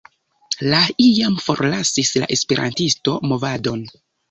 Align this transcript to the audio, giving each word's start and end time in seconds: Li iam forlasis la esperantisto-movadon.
Li 0.71 0.79
iam 1.09 1.35
forlasis 1.43 2.11
la 2.23 2.31
esperantisto-movadon. 2.39 3.89